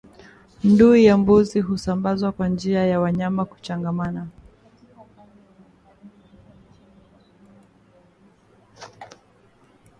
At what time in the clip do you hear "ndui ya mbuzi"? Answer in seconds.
0.69-1.59